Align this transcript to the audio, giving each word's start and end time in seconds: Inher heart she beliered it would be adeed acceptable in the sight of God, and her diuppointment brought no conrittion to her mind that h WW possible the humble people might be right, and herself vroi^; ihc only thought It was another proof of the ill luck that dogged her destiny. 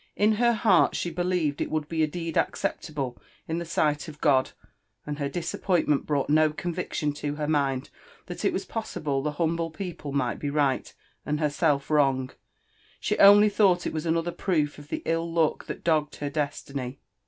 Inher 0.19 0.55
heart 0.55 0.95
she 0.95 1.11
beliered 1.13 1.61
it 1.61 1.69
would 1.69 1.87
be 1.87 2.01
adeed 2.01 2.35
acceptable 2.35 3.21
in 3.47 3.59
the 3.59 3.65
sight 3.65 4.07
of 4.07 4.19
God, 4.19 4.49
and 5.05 5.19
her 5.19 5.29
diuppointment 5.29 6.07
brought 6.07 6.27
no 6.27 6.49
conrittion 6.49 7.13
to 7.17 7.35
her 7.35 7.47
mind 7.47 7.91
that 8.25 8.43
h 8.43 8.51
WW 8.51 8.67
possible 8.67 9.21
the 9.21 9.33
humble 9.33 9.69
people 9.69 10.11
might 10.11 10.39
be 10.39 10.49
right, 10.49 10.91
and 11.23 11.39
herself 11.39 11.87
vroi^; 11.89 12.31
ihc 12.99 13.15
only 13.19 13.47
thought 13.47 13.85
It 13.85 13.93
was 13.93 14.07
another 14.07 14.31
proof 14.31 14.79
of 14.79 14.87
the 14.87 15.03
ill 15.05 15.31
luck 15.31 15.67
that 15.67 15.83
dogged 15.83 16.15
her 16.15 16.31
destiny. 16.31 16.99